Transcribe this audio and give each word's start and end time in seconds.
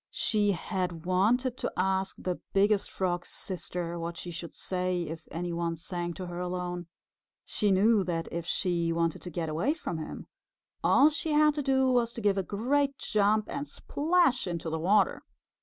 She 0.09 0.53
had 0.53 1.05
wanted 1.05 1.57
to 1.57 1.71
ask 1.77 2.15
the 2.17 2.39
Biggest 2.53 2.89
Frog's 2.89 3.29
Sister 3.29 3.99
what 3.99 4.17
she 4.17 4.31
should 4.31 4.55
say 4.55 5.03
if 5.03 5.27
any 5.29 5.53
one 5.53 5.75
sang 5.75 6.15
to 6.15 6.25
her 6.25 6.39
alone. 6.39 6.87
She 7.45 7.69
knew 7.69 8.03
that 8.05 8.27
if 8.31 8.47
she 8.47 8.91
wanted 8.91 9.21
to 9.21 9.29
get 9.29 9.47
away 9.47 9.75
from 9.75 9.99
him, 9.99 10.25
all 10.83 11.11
she 11.11 11.33
had 11.33 11.53
to 11.53 11.61
do 11.61 11.87
was 11.91 12.13
to 12.13 12.21
give 12.21 12.39
a 12.39 12.41
great 12.41 12.97
jump 12.97 13.47
and 13.47 13.67
splash 13.67 14.47
into 14.47 14.71
the 14.71 14.79
water. 14.79 15.21